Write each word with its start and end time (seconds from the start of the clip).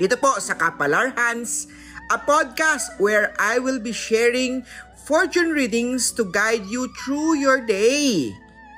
dito 0.00 0.16
po 0.16 0.40
sa 0.40 0.56
Kapalar 0.56 1.12
Hans, 1.16 1.68
a 2.08 2.16
podcast 2.16 2.96
where 2.96 3.36
I 3.36 3.60
will 3.60 3.80
be 3.80 3.92
sharing 3.92 4.64
fortune 5.04 5.52
readings 5.52 6.14
to 6.16 6.24
guide 6.24 6.64
you 6.68 6.88
through 7.02 7.36
your 7.36 7.60
day. 7.60 8.32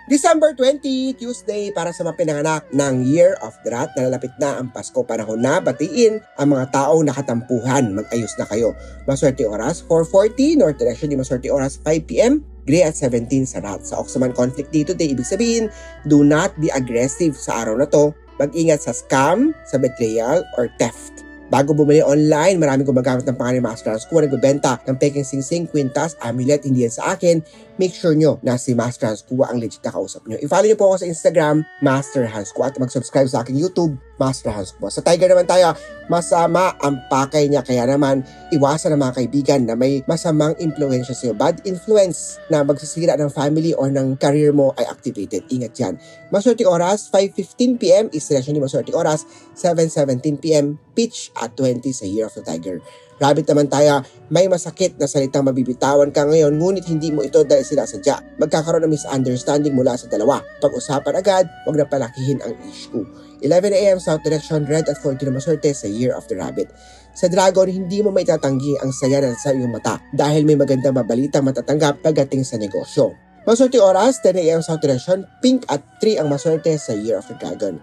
December 0.04 0.52
20, 0.52 1.16
Tuesday 1.16 1.72
para 1.72 1.88
sa 1.88 2.04
mga 2.04 2.20
pinanganak 2.20 2.68
ng 2.76 3.08
Year 3.08 3.40
of 3.40 3.56
the. 3.64 3.72
Nalalapit 3.96 4.36
na 4.36 4.60
ang 4.60 4.68
Pasko. 4.68 5.00
Panahon 5.00 5.40
na 5.40 5.64
batiin 5.64 6.20
ang 6.36 6.52
mga 6.52 6.76
taong 6.76 7.08
nakatampuhan. 7.08 7.88
Mag-ayos 7.88 8.36
na 8.36 8.44
kayo. 8.44 8.76
Maswerte 9.08 9.48
oras 9.48 9.80
4.40, 9.88 10.60
North 10.60 10.76
Direction 10.76 11.08
di 11.08 11.16
maswerte 11.16 11.48
oras 11.48 11.80
5pm. 11.80 12.44
Gray 12.68 12.84
at 12.84 12.96
17 12.96 13.48
sa 13.48 13.64
Rat. 13.64 13.88
Sa 13.88 13.96
Oxaman 13.96 14.36
conflict 14.36 14.68
dito, 14.72 14.92
day 14.92 15.12
ibig 15.12 15.24
sabihin, 15.24 15.72
do 16.04 16.20
not 16.20 16.52
be 16.60 16.68
aggressive 16.72 17.32
sa 17.32 17.64
araw 17.64 17.80
na 17.80 17.88
to. 17.88 18.12
Mag-ingat 18.40 18.82
sa 18.82 18.92
scam, 18.92 19.54
sa 19.68 19.76
betrayal, 19.78 20.42
or 20.58 20.70
theft. 20.76 21.24
Bago 21.52 21.76
bumili 21.76 22.00
online, 22.00 22.56
maraming 22.56 22.88
gumagamit 22.88 23.28
ng 23.28 23.36
pangalan 23.36 23.60
ng 23.60 23.68
Master 23.68 23.92
Hans. 23.92 24.08
Kung 24.08 24.24
nagbebenta 24.24 24.80
ng 24.88 24.96
peking 24.96 25.28
singsing, 25.28 25.68
kwintas, 25.68 26.16
amulet, 26.24 26.64
hindi 26.64 26.88
yan 26.88 26.94
sa 26.96 27.14
akin, 27.14 27.44
make 27.76 27.92
sure 27.92 28.16
nyo 28.16 28.40
na 28.40 28.56
si 28.56 28.72
Master 28.72 29.12
Hans 29.12 29.22
Kua 29.22 29.52
ang 29.52 29.60
legit 29.60 29.84
na 29.84 29.92
kausap 29.92 30.24
nyo. 30.24 30.40
I-follow 30.40 30.66
nyo 30.66 30.78
po 30.80 30.90
ako 30.90 31.04
sa 31.04 31.06
Instagram, 31.06 31.62
Master 31.84 32.24
Hans 32.24 32.48
Kua, 32.50 32.72
at 32.72 32.80
mag-subscribe 32.80 33.28
sa 33.28 33.44
aking 33.44 33.60
YouTube, 33.60 33.92
Hans 34.20 34.74
Kua. 34.78 34.90
Sa 34.90 35.02
Tiger 35.02 35.30
naman 35.30 35.46
tayo, 35.48 35.74
masama 36.06 36.74
ang 36.78 37.02
pakay 37.10 37.50
niya. 37.50 37.66
Kaya 37.66 37.88
naman, 37.88 38.22
iwasan 38.54 38.94
ng 38.94 39.00
mga 39.00 39.14
kaibigan 39.18 39.60
na 39.66 39.74
may 39.74 40.04
masamang 40.06 40.54
influensya 40.62 41.16
sa'yo. 41.16 41.34
Bad 41.34 41.64
influence 41.66 42.38
na 42.52 42.62
magsasira 42.62 43.18
ng 43.18 43.30
family 43.32 43.74
or 43.74 43.90
ng 43.90 44.14
career 44.20 44.54
mo 44.54 44.70
ay 44.78 44.86
activated. 44.86 45.42
Ingat 45.50 45.74
yan. 45.78 45.94
Maswerte 46.30 46.62
oras, 46.66 47.10
5.15pm 47.10 48.14
is 48.14 48.22
selection 48.26 48.54
ni 48.54 48.62
Maswerte 48.62 48.94
oras, 48.94 49.26
7.17pm, 49.58 50.78
pitch 50.94 51.34
at 51.38 51.54
20 51.58 51.82
sa 51.90 52.06
Year 52.06 52.30
of 52.30 52.34
the 52.38 52.44
Tiger. 52.46 52.78
Rabbit 53.14 53.46
naman 53.46 53.70
tayo, 53.70 54.02
may 54.26 54.50
masakit 54.50 54.98
na 54.98 55.06
salitang 55.06 55.46
mabibitawan 55.46 56.10
ka 56.10 56.26
ngayon 56.26 56.58
ngunit 56.58 56.82
hindi 56.90 57.14
mo 57.14 57.22
ito 57.22 57.46
dahil 57.46 57.62
sinasadya. 57.62 58.40
Magkakaroon 58.42 58.82
ng 58.86 58.92
misunderstanding 58.92 59.70
mula 59.70 59.94
sa 59.94 60.10
dalawa. 60.10 60.42
Pag-usapan 60.58 61.14
agad, 61.14 61.46
huwag 61.62 61.78
na 61.78 61.86
palakihin 61.86 62.42
ang 62.42 62.58
issue. 62.66 63.06
11am 63.44 64.02
South 64.02 64.24
Direction, 64.26 64.66
red 64.66 64.88
at 64.90 64.98
40 64.98 65.30
na 65.30 65.38
maswerte 65.38 65.70
sa 65.70 65.86
Year 65.86 66.16
of 66.16 66.26
the 66.26 66.34
Rabbit. 66.34 66.72
Sa 67.14 67.30
Dragon, 67.30 67.70
hindi 67.70 68.02
mo 68.02 68.10
maitatanggi 68.10 68.82
ang 68.82 68.90
saya 68.90 69.22
na 69.22 69.36
sa 69.38 69.54
iyong 69.54 69.70
mata 69.70 70.02
dahil 70.10 70.42
may 70.42 70.58
magandang 70.58 70.96
mabalita 70.96 71.38
matatanggap 71.38 72.02
pagdating 72.02 72.42
sa 72.42 72.58
negosyo. 72.58 73.14
Maswerte 73.44 73.76
oras, 73.76 74.24
10am 74.24 74.64
South 74.64 74.80
Direction, 74.80 75.28
pink 75.44 75.68
at 75.68 75.84
3 76.00 76.24
ang 76.24 76.32
maswerte 76.32 76.74
sa 76.80 76.96
Year 76.96 77.20
of 77.20 77.28
the 77.28 77.36
Dragon. 77.36 77.78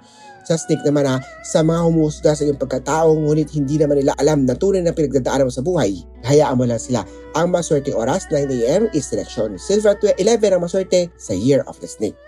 Sa 0.52 0.60
snake 0.60 0.84
naman 0.84 1.08
na 1.08 1.24
sa 1.48 1.64
mga 1.64 1.80
humusga 1.88 2.36
sa 2.36 2.44
iyong 2.44 2.60
pagkatao 2.60 3.16
ngunit 3.16 3.56
hindi 3.56 3.80
naman 3.80 4.04
nila 4.04 4.12
alam 4.20 4.44
na 4.44 4.52
tunay 4.52 4.84
na 4.84 4.92
pinagdadaanan 4.92 5.48
mo 5.48 5.54
sa 5.56 5.64
buhay. 5.64 6.04
Hayaan 6.28 6.60
mo 6.60 6.68
lang 6.68 6.76
sila. 6.76 7.08
Ang 7.40 7.56
maswerte 7.56 7.96
oras 7.96 8.28
9am 8.28 8.92
is 8.92 9.08
selection. 9.08 9.56
Silver 9.56 9.96
at 9.96 10.04
11 10.20 10.52
ang 10.52 10.60
maswerte 10.60 11.08
sa 11.16 11.32
Year 11.32 11.64
of 11.72 11.80
the 11.80 11.88
Snake. 11.88 12.20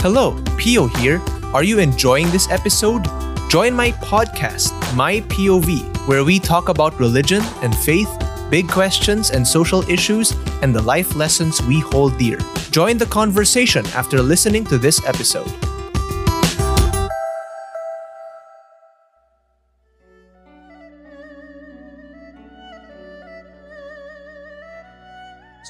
Hello, 0.00 0.40
Pio 0.56 0.88
here. 1.04 1.20
Are 1.52 1.68
you 1.68 1.84
enjoying 1.84 2.32
this 2.32 2.48
episode? 2.48 3.04
Join 3.52 3.76
my 3.76 3.92
podcast, 4.00 4.72
My 4.96 5.20
POV, 5.28 5.84
where 6.08 6.24
we 6.24 6.40
talk 6.40 6.72
about 6.72 6.96
religion 6.96 7.44
and 7.60 7.76
faith, 7.76 8.08
big 8.50 8.68
questions 8.68 9.30
and 9.30 9.46
social 9.46 9.86
issues, 9.88 10.34
and 10.60 10.74
the 10.74 10.82
life 10.82 11.14
lessons 11.14 11.62
we 11.62 11.80
hold 11.80 12.18
dear. 12.18 12.36
Join 12.74 12.98
the 12.98 13.06
conversation 13.06 13.86
after 13.94 14.20
listening 14.20 14.66
to 14.66 14.76
this 14.76 14.98
episode. 15.06 15.48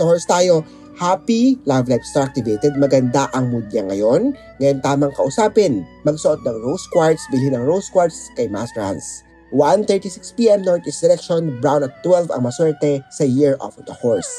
Sa 0.01 0.09
horse 0.09 0.25
tayo, 0.25 0.65
happy, 0.97 1.61
love 1.69 1.93
life 1.93 2.01
star 2.09 2.25
activated, 2.25 2.73
maganda 2.81 3.29
ang 3.37 3.53
mood 3.53 3.69
niya 3.69 3.85
ngayon. 3.93 4.33
Ngayon 4.57 4.81
tamang 4.81 5.13
kausapin, 5.13 5.85
magsuot 6.09 6.41
ng 6.41 6.57
rose 6.65 6.89
quartz, 6.89 7.21
bilhin 7.29 7.53
ng 7.53 7.61
rose 7.69 7.93
quartz 7.93 8.33
kay 8.33 8.49
Master 8.49 8.81
Hans. 8.81 9.21
1.36pm 9.51 10.63
Northeast 10.63 11.03
Direction, 11.03 11.59
brown 11.59 11.83
at 11.83 11.95
12 12.07 12.31
ang 12.31 12.43
maswerte 12.47 13.03
sa 13.11 13.27
Year 13.27 13.59
of 13.59 13.75
the 13.83 13.95
Horse. 13.95 14.31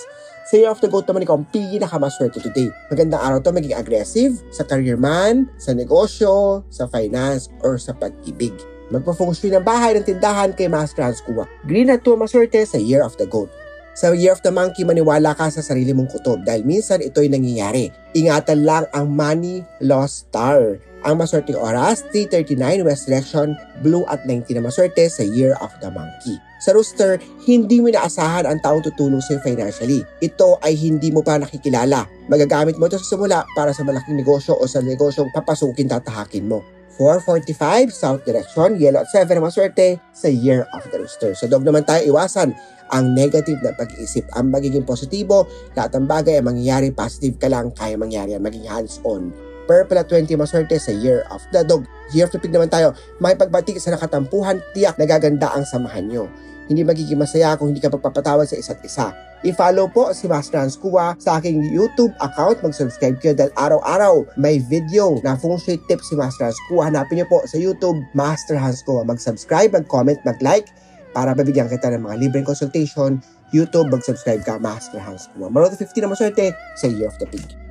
Sa 0.47 0.59
Year 0.59 0.72
of 0.72 0.79
the 0.79 0.88
Goat 0.88 1.07
naman 1.07 1.23
ikaw 1.23 1.39
ang 1.39 1.47
pinakamaswerte 1.51 2.39
today. 2.39 2.72
Magandang 2.91 3.19
araw 3.19 3.39
to 3.44 3.51
maging 3.51 3.75
aggressive 3.75 4.39
sa 4.55 4.63
career 4.63 4.95
man, 4.95 5.47
sa 5.59 5.71
negosyo, 5.75 6.63
sa 6.71 6.88
finance, 6.88 7.51
or 7.63 7.75
sa 7.75 7.91
pag-ibig. 7.95 8.55
Magpa-feng 8.91 9.31
shui 9.31 9.51
ng 9.55 9.63
bahay 9.63 9.95
ng 9.95 10.03
tindahan 10.03 10.51
kay 10.51 10.67
Master 10.67 11.07
Hans 11.07 11.23
Kua. 11.23 11.47
Green 11.63 11.88
at 11.88 12.03
2 12.03 12.19
ang 12.19 12.23
maswerte 12.27 12.59
sa 12.67 12.75
Year 12.75 13.03
of 13.03 13.16
the 13.16 13.27
Goat. 13.27 13.47
Sa 13.91 14.16
Year 14.16 14.31
of 14.31 14.40
the 14.40 14.56
Monkey, 14.56 14.88
maniwala 14.88 15.35
ka 15.35 15.52
sa 15.52 15.59
sarili 15.59 15.91
mong 15.91 16.07
kutob 16.16 16.47
dahil 16.47 16.63
minsan 16.63 17.03
ito'y 17.03 17.28
nangyayari. 17.28 17.91
Ingatan 18.16 18.63
lang 18.63 18.88
ang 18.96 19.12
money 19.12 19.68
lost 19.84 20.31
star. 20.31 20.79
Ang 21.03 21.19
maswerteng 21.19 21.59
oras, 21.59 22.07
3.39 22.16 22.88
West 22.88 23.09
Direction, 23.09 23.51
blue 23.84 24.07
at 24.07 24.24
90 24.24 24.56
na 24.56 24.63
maswerte 24.63 25.03
sa 25.12 25.28
Year 25.28 25.59
of 25.59 25.74
the 25.84 25.91
Monkey. 25.91 26.40
Sa 26.62 26.72
rooster, 26.72 27.18
hindi 27.44 27.81
mo 27.81 27.90
inaasahan 27.90 28.46
ang 28.46 28.62
taong 28.62 28.85
tutulong 28.85 29.19
sa'yo 29.19 29.41
financially. 29.41 30.06
Ito 30.22 30.62
ay 30.62 30.78
hindi 30.78 31.09
mo 31.09 31.25
pa 31.25 31.41
nakikilala. 31.41 32.06
Magagamit 32.30 32.78
mo 32.78 32.85
ito 32.85 33.01
sa 33.01 33.18
simula 33.18 33.44
para 33.57 33.74
sa 33.74 33.81
malaking 33.81 34.22
negosyo 34.22 34.56
o 34.56 34.63
sa 34.69 34.80
negosyong 34.80 35.34
papasukin 35.34 35.90
tatahakin 35.90 36.47
mo. 36.47 36.62
4.45 37.01 37.89
South 37.89 38.22
Direction, 38.22 38.78
yellow 38.78 39.01
at 39.01 39.09
7 39.09 39.34
na 39.34 39.41
maswerte 39.41 39.97
sa 40.13 40.29
Year 40.29 40.69
of 40.69 40.85
the 40.94 41.01
Rooster. 41.01 41.34
Sa 41.34 41.50
dog 41.50 41.66
naman 41.66 41.81
tayo 41.81 42.06
iwasan 42.06 42.53
ang 42.94 43.17
negative 43.17 43.57
na 43.66 43.73
pag-iisip. 43.73 44.29
Ang 44.38 44.53
magiging 44.53 44.85
positibo, 44.85 45.50
lahat 45.73 45.97
ng 45.97 46.06
bagay 46.06 46.38
ay 46.38 46.45
mangyayari, 46.45 46.94
positive 46.94 47.41
ka 47.41 47.50
lang, 47.50 47.73
kaya 47.73 47.97
mangyari, 47.97 48.38
maging 48.38 48.69
hands-on. 48.69 49.34
Purple 49.66 49.97
at 49.97 50.13
20 50.13 50.29
maswerte 50.38 50.78
sa 50.78 50.94
Year 50.94 51.25
of 51.34 51.41
the 51.50 51.66
Dog. 51.66 51.89
Year 52.13 52.29
of 52.29 52.34
the 52.35 52.38
Pig 52.38 52.53
naman 52.53 52.69
tayo, 52.69 52.94
may 53.18 53.33
pagbati 53.33 53.81
sa 53.81 53.97
nakatampuhan, 53.97 54.62
tiyak 54.78 55.01
nagaganda 55.01 55.50
ang 55.57 55.66
samahan 55.66 56.06
nyo. 56.06 56.29
Hindi 56.69 56.85
magiging 56.85 57.17
masaya 57.17 57.57
kung 57.57 57.72
hindi 57.73 57.81
ka 57.81 57.89
pagpapatawad 57.94 58.45
sa 58.45 58.57
isa't 58.57 58.81
isa. 58.85 59.13
I-follow 59.41 59.89
po 59.89 60.13
si 60.13 60.29
Master 60.29 60.61
Hans 60.61 60.77
Kua 60.77 61.17
sa 61.17 61.41
aking 61.41 61.73
YouTube 61.73 62.13
account. 62.22 62.61
Mag-subscribe 62.61 63.17
kayo 63.17 63.33
dahil 63.33 63.49
araw-araw 63.57 64.38
may 64.38 64.61
video 64.61 65.17
na 65.25 65.33
feng 65.33 65.57
shui 65.57 65.81
tips 65.89 66.13
si 66.13 66.16
Master 66.19 66.53
Hans 66.53 66.61
Kua. 66.69 66.94
Hanapin 66.94 67.17
niyo 67.17 67.25
po 67.25 67.41
sa 67.50 67.57
YouTube, 67.57 67.97
Master 68.13 68.53
Hans 68.53 68.85
Kua. 68.85 69.01
Mag-subscribe, 69.01 69.73
mag-comment, 69.73 70.21
mag-like 70.21 70.69
para 71.17 71.33
mabigyan 71.33 71.66
kita 71.66 71.89
ng 71.89 72.05
mga 72.05 72.21
libreng 72.21 72.45
consultation. 72.45 73.17
YouTube, 73.50 73.89
mag-subscribe 73.89 74.45
ka, 74.45 74.61
Master 74.61 75.01
Hans 75.01 75.25
Kua. 75.33 75.50
Maroon 75.50 75.73
50 75.73 75.89
na 76.05 76.13
maswerte 76.13 76.53
sa 76.77 76.85
Year 76.85 77.09
of 77.09 77.17
the 77.17 77.25
Pig. 77.25 77.70